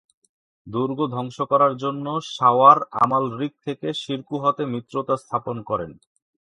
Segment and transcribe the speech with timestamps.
[0.67, 2.05] দুর্গ ধ্বংস করার জন্য
[2.33, 5.91] শাওয়ার আমালরিক থেকে শিরকুহতে মিত্রতা স্থাপন করেন।